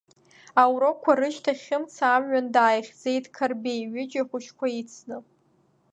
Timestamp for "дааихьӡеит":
2.53-3.25